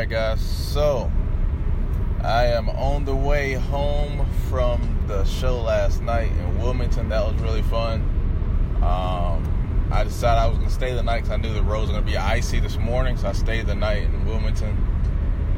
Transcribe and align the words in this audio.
right, 0.00 0.08
guys. 0.08 0.40
So 0.40 1.12
I 2.24 2.46
am 2.46 2.70
on 2.70 3.04
the 3.04 3.14
way 3.14 3.52
home 3.52 4.26
from 4.48 5.04
the 5.06 5.24
show 5.24 5.60
last 5.60 6.00
night 6.00 6.32
in 6.32 6.58
Wilmington. 6.58 7.10
That 7.10 7.22
was 7.22 7.34
really 7.42 7.60
fun. 7.60 8.00
Um, 8.76 9.90
I 9.92 10.04
decided 10.04 10.40
I 10.40 10.46
was 10.46 10.56
gonna 10.56 10.70
stay 10.70 10.94
the 10.94 11.02
night 11.02 11.24
because 11.24 11.32
I 11.32 11.36
knew 11.36 11.52
the 11.52 11.62
roads 11.62 11.88
were 11.88 11.96
gonna 11.96 12.06
be 12.06 12.16
icy 12.16 12.60
this 12.60 12.78
morning, 12.78 13.18
so 13.18 13.28
I 13.28 13.32
stayed 13.32 13.66
the 13.66 13.74
night 13.74 14.04
in 14.04 14.24
Wilmington. 14.24 14.74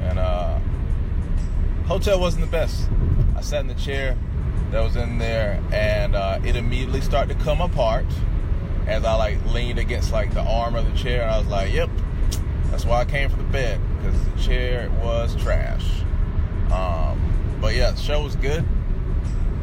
And 0.00 0.18
uh, 0.18 0.58
hotel 1.86 2.18
wasn't 2.18 2.44
the 2.44 2.50
best. 2.50 2.88
I 3.36 3.42
sat 3.42 3.60
in 3.60 3.68
the 3.68 3.74
chair 3.74 4.18
that 4.72 4.82
was 4.82 4.96
in 4.96 5.18
there, 5.18 5.62
and 5.70 6.16
uh, 6.16 6.40
it 6.44 6.56
immediately 6.56 7.00
started 7.00 7.38
to 7.38 7.44
come 7.44 7.60
apart 7.60 8.06
as 8.88 9.04
I 9.04 9.14
like 9.14 9.38
leaned 9.54 9.78
against 9.78 10.10
like 10.10 10.34
the 10.34 10.42
arm 10.42 10.74
of 10.74 10.90
the 10.90 10.98
chair. 10.98 11.22
And 11.22 11.30
I 11.30 11.38
was 11.38 11.46
like, 11.46 11.72
"Yep, 11.72 11.90
that's 12.72 12.84
why 12.84 13.00
I 13.00 13.04
came 13.04 13.30
for 13.30 13.36
the 13.36 13.44
bed 13.44 13.80
because 13.98 14.24
the 14.24 14.42
chair 14.42 14.90
was 15.00 15.36
trash." 15.36 16.02
Um, 16.72 17.58
but 17.60 17.76
yeah, 17.76 17.92
the 17.92 18.00
show 18.00 18.22
was 18.22 18.34
good. 18.34 18.64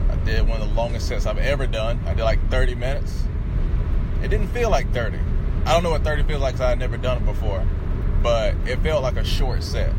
I 0.09 0.15
did 0.23 0.47
one 0.47 0.61
of 0.61 0.69
the 0.69 0.73
longest 0.73 1.07
sets 1.07 1.25
I've 1.25 1.37
ever 1.37 1.67
done. 1.67 1.99
I 2.05 2.13
did 2.13 2.23
like 2.23 2.39
30 2.49 2.75
minutes. 2.75 3.23
It 4.23 4.29
didn't 4.29 4.47
feel 4.47 4.69
like 4.69 4.91
30. 4.93 5.19
I 5.65 5.73
don't 5.73 5.83
know 5.83 5.91
what 5.91 6.03
30 6.03 6.23
feels 6.23 6.41
like 6.41 6.53
because 6.53 6.65
I 6.65 6.69
had 6.69 6.79
never 6.79 6.97
done 6.97 7.17
it 7.17 7.25
before, 7.25 7.65
but 8.23 8.55
it 8.65 8.79
felt 8.79 9.03
like 9.03 9.17
a 9.17 9.25
short 9.25 9.63
set. 9.63 9.93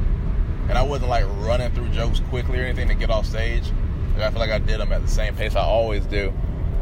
And 0.69 0.79
I 0.79 0.83
wasn't 0.83 1.11
like 1.11 1.25
running 1.39 1.71
through 1.73 1.89
jokes 1.89 2.21
quickly 2.29 2.61
or 2.61 2.65
anything 2.65 2.89
to 2.89 2.95
get 2.95 3.11
off 3.11 3.27
stage. 3.27 3.71
Like, 4.15 4.23
I 4.23 4.31
feel 4.31 4.41
like 4.41 4.51
I 4.51 4.59
did 4.59 4.81
them 4.81 4.93
at 4.93 5.03
the 5.03 5.09
same 5.09 5.35
pace 5.35 5.57
I 5.57 5.63
always 5.63 6.07
do. 6.07 6.33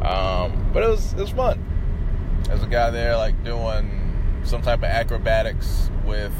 Um, 0.02 0.70
but 0.72 0.82
it 0.82 0.88
was 0.88 1.12
it 1.14 1.20
was 1.20 1.30
fun. 1.30 1.64
There's 2.44 2.62
a 2.62 2.66
guy 2.66 2.90
there 2.90 3.16
like 3.16 3.42
doing 3.44 4.07
some 4.44 4.62
type 4.62 4.78
of 4.78 4.84
acrobatics 4.84 5.90
with 6.04 6.32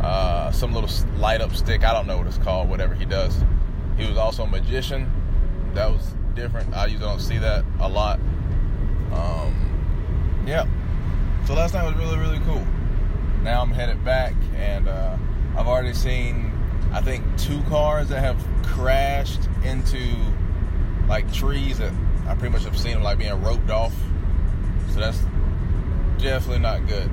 uh, 0.00 0.50
some 0.50 0.72
little 0.72 0.90
light 1.18 1.40
up 1.40 1.54
stick. 1.54 1.84
I 1.84 1.92
don't 1.92 2.06
know 2.06 2.18
what 2.18 2.26
it's 2.26 2.38
called, 2.38 2.68
whatever 2.68 2.94
he 2.94 3.04
does. 3.04 3.44
He 3.96 4.06
was 4.06 4.16
also 4.16 4.44
a 4.44 4.46
magician. 4.46 5.10
That 5.74 5.90
was 5.90 6.14
different. 6.34 6.74
I 6.74 6.86
usually 6.86 7.04
don't 7.04 7.20
see 7.20 7.38
that 7.38 7.64
a 7.80 7.88
lot. 7.88 8.18
Um, 9.12 10.42
yeah. 10.46 10.66
So 11.46 11.54
last 11.54 11.74
night 11.74 11.84
was 11.84 11.94
really, 11.94 12.18
really 12.18 12.40
cool. 12.40 12.64
Now 13.42 13.62
I'm 13.62 13.70
headed 13.70 14.04
back, 14.04 14.34
and 14.56 14.88
uh, 14.88 15.16
I've 15.56 15.66
already 15.66 15.94
seen, 15.94 16.52
I 16.92 17.00
think, 17.00 17.24
two 17.36 17.62
cars 17.64 18.08
that 18.08 18.20
have 18.20 18.44
crashed 18.64 19.48
into 19.64 20.14
like 21.08 21.30
trees 21.32 21.78
that 21.78 21.92
I 22.26 22.34
pretty 22.34 22.52
much 22.52 22.64
have 22.64 22.78
seen 22.78 22.92
them 22.94 23.02
like 23.02 23.18
being 23.18 23.42
roped 23.42 23.70
off. 23.70 23.94
So 24.90 25.00
that's 25.00 25.18
definitely 26.22 26.60
not 26.60 26.86
good. 26.86 27.10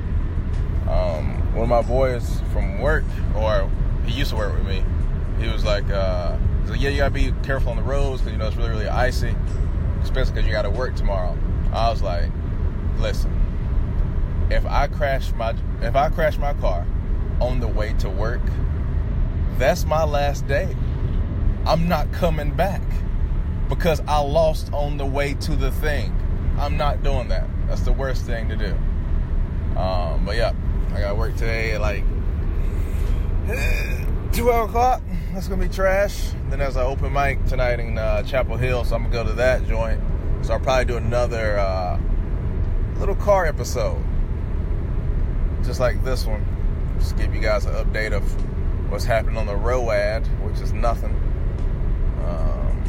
Um, 0.88 1.54
one 1.54 1.64
of 1.64 1.70
my 1.70 1.82
boys 1.82 2.42
from 2.54 2.80
work, 2.80 3.04
or 3.36 3.70
he 4.06 4.14
used 4.14 4.30
to 4.30 4.38
work 4.38 4.56
with 4.56 4.66
me, 4.66 4.84
he 5.40 5.52
was 5.52 5.66
like, 5.66 5.90
uh, 5.90 6.38
he's 6.62 6.72
like, 6.72 6.82
yeah, 6.82 6.90
you 6.90 6.98
gotta 6.98 7.14
be 7.14 7.34
careful 7.44 7.72
on 7.72 7.78
the 7.78 7.84
roads 7.84 8.22
because 8.22 8.34
you 8.34 8.38
know 8.38 8.48
it's 8.48 8.56
really, 8.56 8.70
really 8.70 8.88
icy, 8.88 9.36
especially 10.02 10.34
because 10.34 10.46
you 10.46 10.52
gotta 10.52 10.70
work 10.70 10.96
tomorrow. 10.96 11.38
I 11.74 11.90
was 11.90 12.02
like, 12.02 12.30
listen, 12.98 13.32
if 14.50 14.66
I 14.66 14.88
crash 14.88 15.32
my 15.34 15.56
if 15.82 15.96
I 15.96 16.10
crash 16.10 16.38
my 16.38 16.54
car 16.54 16.86
on 17.42 17.60
the 17.60 17.68
way 17.68 17.94
to 18.00 18.10
work, 18.10 18.42
that's 19.58 19.86
my 19.86 20.04
last 20.04 20.48
day. 20.48 20.76
I'm 21.66 21.88
not 21.88 22.12
coming 22.12 22.52
back 22.52 22.82
because 23.70 24.02
I 24.08 24.20
lost 24.20 24.72
on 24.74 24.98
the 24.98 25.06
way 25.06 25.34
to 25.36 25.56
the 25.56 25.72
thing. 25.72 26.16
I'm 26.58 26.78
not 26.78 27.04
doing 27.04 27.28
that. 27.30 27.48
That's 27.68 27.82
the 27.82 27.94
worst 27.94 28.26
thing 28.26 28.50
to 28.50 28.56
do. 28.56 28.76
Um, 29.80 30.26
but 30.26 30.36
yeah, 30.36 30.54
I 30.94 31.00
got 31.00 31.18
work 31.18 31.36
today 31.36 31.72
at 31.72 31.82
like 31.82 32.04
12 34.34 34.70
o'clock. 34.70 35.02
That's 35.34 35.48
gonna 35.48 35.66
be 35.66 35.74
trash. 35.74 36.32
Then 36.50 36.60
there's 36.60 36.76
an 36.76 36.82
open 36.82 37.14
mic 37.14 37.46
tonight 37.46 37.80
in 37.80 37.98
uh, 37.98 38.24
Chapel 38.24 38.58
Hill, 38.58 38.84
so 38.84 38.96
I'm 38.96 39.04
gonna 39.04 39.14
go 39.14 39.24
to 39.30 39.36
that 39.36 39.66
joint. 39.68 40.02
So 40.42 40.54
I'll 40.54 40.60
probably 40.60 40.86
do 40.86 40.98
another 40.98 41.58
uh, 41.58 42.00
little 42.98 43.16
car 43.16 43.46
episode, 43.46 44.04
just 45.64 45.80
like 45.80 46.04
this 46.04 46.26
one. 46.26 46.46
Just 46.98 47.18
give 47.18 47.34
you 47.34 47.40
guys 47.40 47.66
an 47.66 47.74
update 47.74 48.12
of 48.12 48.24
what's 48.92 49.06
happening 49.06 49.38
on 49.38 49.46
the 49.46 49.56
ROAD, 49.56 50.28
which 50.42 50.60
is 50.60 50.74
nothing. 50.74 51.12
Um, 52.26 52.84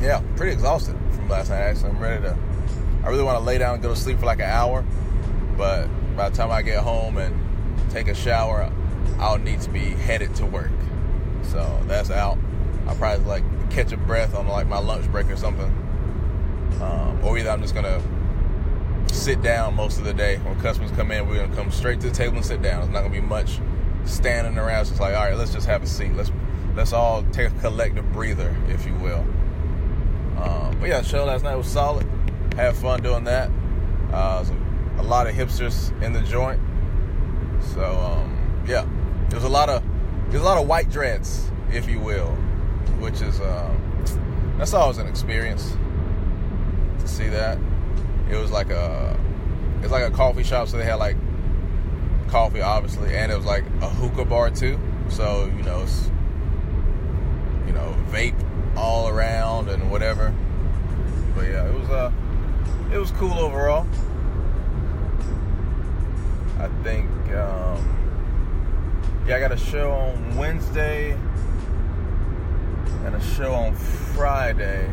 yeah, 0.00 0.22
pretty 0.36 0.52
exhausted 0.52 0.96
from 1.12 1.28
last 1.28 1.50
night. 1.50 1.60
Actually, 1.60 1.90
I'm 1.90 1.98
ready 2.00 2.22
to. 2.22 2.36
I 3.04 3.10
really 3.10 3.22
want 3.22 3.38
to 3.38 3.44
lay 3.44 3.58
down 3.58 3.74
and 3.74 3.82
go 3.82 3.90
to 3.90 3.96
sleep 3.96 4.18
for 4.18 4.26
like 4.26 4.38
an 4.38 4.50
hour, 4.50 4.84
but 5.58 5.88
by 6.16 6.30
the 6.30 6.36
time 6.36 6.50
I 6.50 6.62
get 6.62 6.82
home 6.82 7.18
and 7.18 7.34
take 7.90 8.08
a 8.08 8.14
shower, 8.14 8.72
I'll 9.18 9.38
need 9.38 9.60
to 9.62 9.70
be 9.70 9.80
headed 9.80 10.34
to 10.36 10.46
work. 10.46 10.70
So 11.42 11.82
that's 11.86 12.10
out. 12.10 12.38
I'll 12.86 12.94
probably 12.94 13.26
like 13.26 13.70
catch 13.70 13.92
a 13.92 13.96
breath 13.96 14.34
on 14.34 14.46
like 14.46 14.68
my 14.68 14.78
lunch 14.78 15.10
break 15.10 15.28
or 15.28 15.36
something, 15.36 15.70
um, 16.80 17.20
or 17.22 17.36
either 17.36 17.50
I'm 17.50 17.60
just 17.60 17.74
gonna 17.74 18.00
sit 19.12 19.42
down 19.42 19.74
most 19.74 19.98
of 19.98 20.04
the 20.04 20.14
day. 20.14 20.36
When 20.38 20.58
customers 20.60 20.92
come 20.92 21.10
in, 21.10 21.28
we're 21.28 21.44
gonna 21.44 21.54
come 21.56 21.70
straight 21.70 22.00
to 22.00 22.08
the 22.08 22.14
table 22.14 22.36
and 22.36 22.46
sit 22.46 22.62
down. 22.62 22.82
It's 22.82 22.92
not 22.92 23.02
gonna 23.02 23.12
be 23.12 23.20
much 23.20 23.58
standing 24.04 24.56
around. 24.56 24.82
It's 24.82 25.00
like, 25.00 25.14
all 25.14 25.24
right, 25.24 25.36
let's 25.36 25.52
just 25.52 25.66
have 25.66 25.82
a 25.82 25.86
seat. 25.86 26.14
Let's 26.14 26.30
let's 26.76 26.92
all 26.92 27.24
take 27.32 27.50
a 27.50 27.60
collective 27.60 28.10
breather, 28.12 28.56
if 28.68 28.86
you 28.86 28.94
will. 28.94 29.26
Um, 30.38 30.76
but 30.78 30.88
yeah, 30.88 31.02
show 31.02 31.24
last 31.24 31.42
night 31.42 31.56
was 31.56 31.66
solid. 31.66 32.06
Had 32.54 32.76
fun 32.76 33.02
doing 33.02 33.24
that. 33.24 33.50
Uh, 34.12 34.44
a, 34.98 35.02
lot 35.02 35.26
of 35.26 35.34
hipsters 35.34 35.90
in 36.02 36.12
the 36.12 36.20
joint. 36.22 36.60
So 37.74 37.84
um, 37.84 38.64
yeah, 38.66 38.86
there's 39.28 39.44
a 39.44 39.48
lot 39.48 39.68
of 39.68 39.82
there's 40.30 40.42
a 40.42 40.44
lot 40.44 40.58
of 40.58 40.66
white 40.66 40.90
dreads, 40.90 41.50
if 41.72 41.88
you 41.88 42.00
will, 42.00 42.30
which 42.98 43.20
is 43.20 43.40
um, 43.40 44.04
that's 44.58 44.74
always 44.74 44.98
an 44.98 45.06
experience 45.06 45.76
to 47.00 47.08
see 47.08 47.28
that. 47.28 47.58
It 48.30 48.36
was 48.36 48.50
like 48.50 48.70
a 48.70 49.18
it's 49.82 49.92
like 49.92 50.04
a 50.04 50.10
coffee 50.10 50.42
shop, 50.42 50.68
so 50.68 50.76
they 50.76 50.84
had 50.84 50.96
like 50.96 51.16
coffee, 52.28 52.60
obviously, 52.60 53.16
and 53.16 53.32
it 53.32 53.36
was 53.36 53.46
like 53.46 53.64
a 53.80 53.88
hookah 53.88 54.24
bar 54.24 54.50
too. 54.50 54.78
So 55.08 55.46
you 55.56 55.62
know, 55.62 55.82
it's 55.82 56.10
you 57.66 57.74
know, 57.74 57.94
vape 58.10 58.34
all 58.76 59.08
around 59.08 59.68
and 59.68 59.90
whatever. 59.90 60.34
But 61.34 61.48
yeah, 61.48 61.68
it 61.68 61.74
was 61.74 61.88
uh, 61.90 62.12
it 62.92 62.98
was 62.98 63.10
cool 63.12 63.38
overall. 63.38 63.86
I 66.58 66.68
think, 66.82 67.08
um, 67.32 69.24
yeah, 69.26 69.36
I 69.36 69.40
got 69.40 69.52
a 69.52 69.56
show 69.56 69.92
on 69.92 70.36
Wednesday 70.36 71.12
and 73.04 73.14
a 73.14 73.20
show 73.20 73.54
on 73.54 73.76
Friday. 73.76 74.90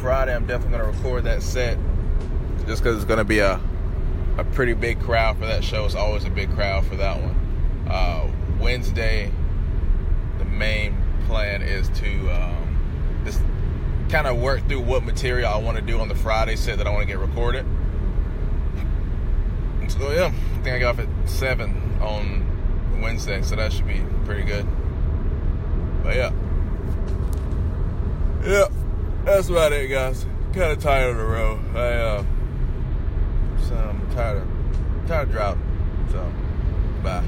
Friday, 0.00 0.34
I'm 0.34 0.46
definitely 0.46 0.78
to 0.78 0.84
record 0.84 1.24
that 1.24 1.42
set 1.42 1.78
just 2.66 2.82
because 2.82 2.96
it's 2.96 3.04
to 3.04 3.24
be 3.24 3.38
a 3.38 3.60
a 4.36 4.44
pretty 4.44 4.72
big 4.72 5.00
crowd 5.00 5.38
for 5.38 5.46
that 5.46 5.62
show. 5.62 5.84
It's 5.84 5.94
always 5.94 6.24
a 6.24 6.30
big 6.30 6.52
crowd 6.54 6.84
for 6.86 6.96
that 6.96 7.20
one. 7.22 7.86
Uh, 7.88 8.28
Wednesday, 8.60 9.30
the 10.38 10.44
main 10.44 10.96
plan 11.26 11.62
is 11.62 11.88
to 11.90 12.30
um, 12.30 13.22
just 13.24 13.40
kind 14.08 14.26
of 14.26 14.38
work 14.38 14.66
through 14.68 14.80
what 14.80 15.04
material 15.04 15.48
I 15.48 15.56
want 15.58 15.76
to 15.76 15.82
do 15.82 16.00
on 16.00 16.08
the 16.08 16.14
Friday 16.16 16.56
set 16.56 16.78
that 16.78 16.86
I 16.88 16.90
want 16.90 17.02
to 17.02 17.06
get 17.06 17.18
recorded. 17.18 17.64
So 19.88 20.10
yeah, 20.12 20.26
I 20.26 20.62
think 20.62 20.68
I 20.68 20.78
got 20.78 20.98
off 20.98 21.06
at 21.06 21.28
seven 21.28 21.98
on 22.00 23.00
Wednesday, 23.00 23.42
so 23.42 23.56
that 23.56 23.72
should 23.72 23.86
be 23.86 24.02
pretty 24.24 24.42
good. 24.42 24.66
But 26.02 26.16
yeah, 26.16 26.32
yeah, 28.44 28.66
that's 29.24 29.48
about 29.48 29.72
it, 29.72 29.88
guys. 29.88 30.26
Kind 30.52 30.72
of 30.72 30.78
tired 30.80 31.10
of 31.10 31.16
the 31.16 31.24
road. 31.24 31.60
I 31.74 31.92
uh, 31.92 32.24
so 33.60 33.74
I'm 33.74 34.14
tired 34.14 34.38
of 34.38 35.08
tired 35.08 35.28
of 35.28 35.32
drought. 35.32 35.58
So 36.10 36.32
bye. 37.02 37.24